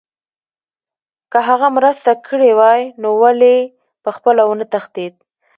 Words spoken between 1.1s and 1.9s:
که هغه